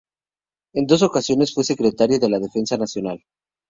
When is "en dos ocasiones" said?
0.73-1.53